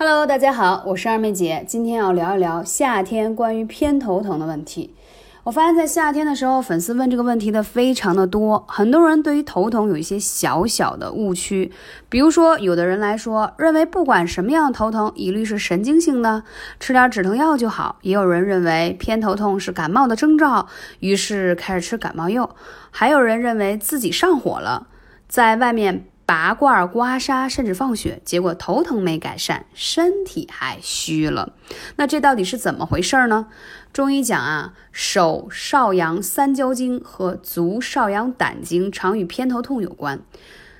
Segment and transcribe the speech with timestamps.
[0.00, 4.94] Hello，大家好，我是二妹姐，今天要聊一聊夏天关于偏头疼的问题。
[5.42, 11.72] 我发现，在夏天的时候，粉丝问这个问题的非常的多，很多人对于头疼有一些小小的误区，
[12.08, 16.44] 比如说，有的人来说，认为不管什么样的头疼，一律是神经性的，
[16.78, 20.68] 吃点止疼药就好；也有人认为偏头痛是感冒的征兆，
[21.00, 22.48] 于是开始吃感冒药；
[22.92, 24.86] 还有人认为自己上火了，
[25.26, 26.04] 在外面。
[26.28, 31.54] 拔罐、刮痧，甚至放血，结果头疼没改善，身体还虚了。
[31.96, 33.46] 那这到底是怎么回事呢？
[33.94, 40.20] 中医讲啊，手少阳三焦经和足少阳胆经常与偏头痛有关。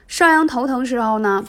[0.06, 1.42] 少阳头疼时候呢，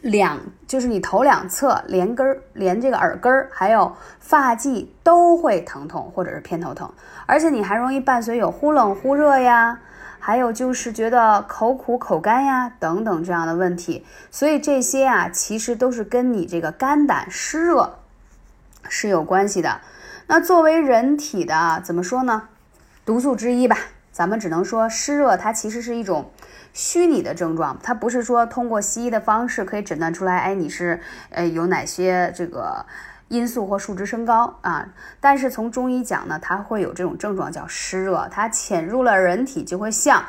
[0.00, 6.90] 两就是你头两侧连根儿、连这个耳根儿，还有发际都会疼痛或者是偏头疼，
[7.26, 9.78] 而且你还容易伴随有忽冷忽热呀。
[10.26, 17.98] 还有就是觉得口苦口干呀，等等这样的问题，所以这些啊，其实都是跟你这个肝胆湿热
[18.88, 19.82] 是有关系的。
[20.26, 22.48] 那作为人体的怎么说呢？
[23.04, 23.76] 毒素之一吧，
[24.12, 26.30] 咱们只能说湿热它其实是一种
[26.72, 32.86] 虚拟的症状，它不是说通过西医的方式可以诊断出来，哎，你是呃有哪些这个。
[33.28, 34.88] 因素或数值升高啊，
[35.20, 40.24] 但是从中医讲呢，它会有这种症状叫湿热，它潜入了人体，就会像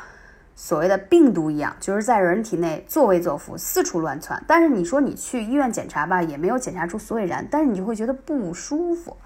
[0.54, 4.42] 所谓的病毒一样，就是在人体内作威作福，四处乱窜。
[4.46, 9.16] 但是你说你去医院检查吧，也没有检查出所以然，但是你就会觉得不舒服。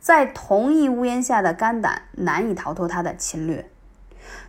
[0.00, 3.70] 在同一屋檐下的肝胆难以逃脱它的侵略，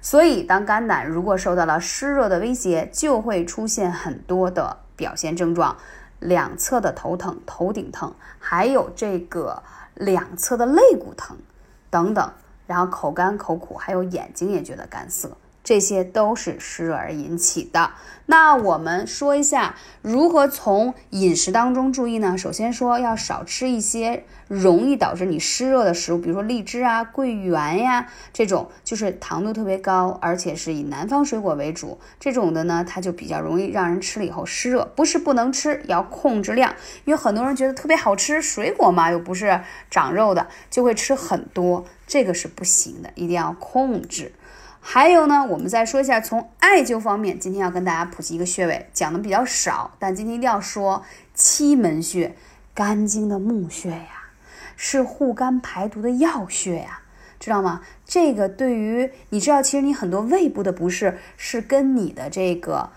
[0.01, 5.77] 所以当肝胆如果受到了湿热的威胁，就会出现很多的表现症状。
[6.25, 9.61] 两侧的头疼、头顶疼，还有这个
[9.93, 11.37] 两侧的肋骨疼，
[11.89, 12.31] 等等，
[12.67, 15.29] 然后口干口苦，还有眼睛也觉得干涩。
[15.65, 17.91] 这些都是湿热而引起的。
[18.27, 22.37] 那我们说一下如何从饮食当中注意呢？
[22.37, 31.99] 首先说要少吃一些容易导致你湿热的食物，比如说荔枝啊、桂圆呀这种，就是糖度特别高，而且是以南方水果为主。
[32.19, 34.91] 这种的呢，它就比较容易让人吃了以后湿热。
[34.95, 36.73] 不是不能吃，要控制量。
[37.05, 44.33] 因为很多人觉得特别好吃，水果嘛又不是长肉的，就会吃很多，这个是不行的，一定要控制。
[44.87, 51.03] 还有呢，我们再说一下从艾灸方面，今天要跟大家普及一个穴位，讲的比较少，但今天一定要说
[51.33, 52.35] 七门穴，
[52.75, 54.29] 肝经的募穴呀，
[54.77, 57.01] 是护肝排毒的要穴呀，
[57.39, 57.81] 知道吗？
[58.05, 62.91] 这个对于你知道，其实你很多胃部的不适是跟你的这个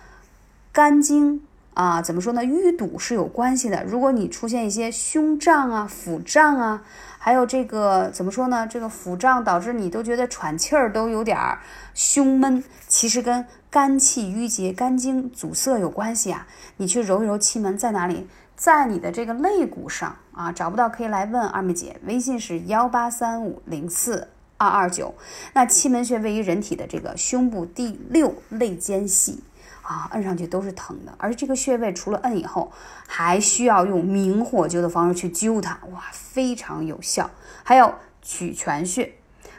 [0.71, 1.43] 肝经。
[1.79, 2.43] 啊，怎么说呢？
[2.43, 3.85] 淤堵是有关系的。
[3.85, 6.83] 如果你出现一些胸胀啊、腹胀啊，
[7.19, 8.67] 还有这个怎么说呢？
[8.67, 11.61] 这个腹胀导致你都觉得喘气儿都有点儿
[11.95, 16.49] 胸闷，其实跟肝气郁结、肝经阻塞有关系啊。
[16.79, 18.27] 你去揉一揉气门在哪里？
[18.57, 20.51] 在你的这个肋骨上啊。
[20.51, 25.15] 找不到可以来问二妹姐，微信是幺八三五零四二二九。
[25.53, 29.45] 那气门穴位于人体的这个胸部第六肋间隙。
[29.89, 32.71] 啊，摁上去都是疼的，而这个穴位除了摁以后，
[33.07, 37.31] 还需要用明火灸的方式去灸它，哇，非常有效。
[37.65, 39.15] 还有曲泉穴，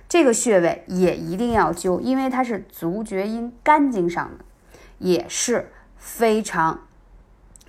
[0.07, 4.45] 这个穴位也一定要灸，因为它是足厥阴肝经上的，
[4.99, 6.81] 也是非常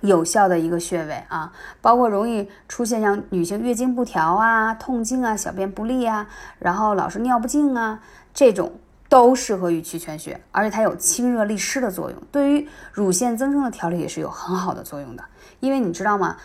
[0.01, 1.51] 有效的一个穴位啊。
[1.81, 6.27] 包括容易出现像女性月经不调啊、痛经啊、小便不利啊，
[6.59, 8.01] 然后老是尿不尽啊
[8.35, 8.73] 这种。
[9.11, 15.25] 都适合于曲泉穴，而且它有清热利湿的作用，对于乳腺增生的调理也是有很好的作用的。
[15.59, 16.37] 因为你知道吗？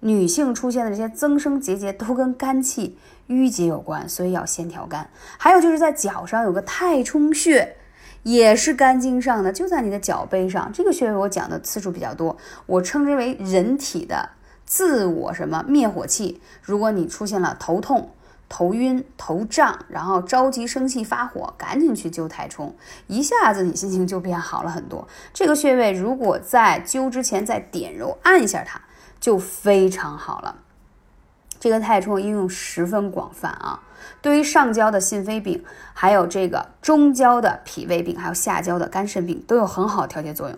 [0.00, 2.96] 女性出现的这些增生结节都跟肝气
[3.26, 5.10] 郁结有关，所以要先调肝。
[5.36, 7.76] 还有就是在脚上有个太冲穴，
[8.22, 10.72] 也是肝经上的，就在你的脚背上。
[10.72, 14.30] 这个穴位我讲的次数比较多，我称之为人体的
[14.64, 16.40] 自我什么灭火器。
[16.62, 18.12] 如果你出现了头痛，
[18.56, 22.72] 头晕、头胀，然后着急、生气、发火，赶紧去灸太冲，
[23.08, 25.08] 一下子你心情就变好了很多。
[25.32, 28.80] 这个穴位如果在灸之前再点揉按一下它，
[29.18, 30.58] 就非常好了。
[31.58, 33.82] 这个太冲应用十分广泛啊，
[34.22, 40.56] 对于上焦的心肺病，还有这个中焦的脾胃病，还有下焦的肝肾病都有很好调节作用。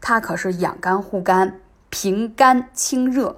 [0.00, 1.60] 它可是养肝护肝、
[1.90, 3.36] 平肝清热。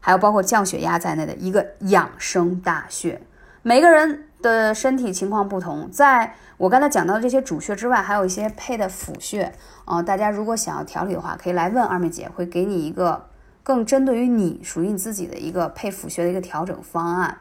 [0.00, 3.20] 还有包括降血压在内的一个养生大穴，
[3.62, 9.52] 每个人的身体情况不同，在我刚才讲到的这些主穴之外，还有一些配的辅穴
[9.84, 10.02] 啊。
[10.02, 13.26] 大家如果想要调理的话，可以来问二妹姐，会给你一个
[13.62, 17.38] 更针对于你、属于你自己的一个配辅穴的一个调整方案。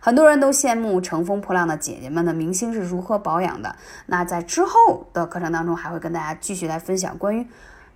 [0.00, 3.76] 很多人都羡慕乘风破浪的姐姐们的明星是如何保养的。
[4.06, 7.46] 那在之后的课程当中，还会跟大家继续来分享关于。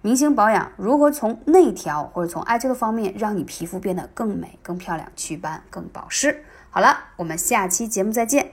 [0.07, 6.45] 明星保养如何从内调或者从艾灸的方面让你皮肤变得更美、更漂亮、祛斑、更保湿。
[6.71, 8.53] 好了，我们下期节目再见。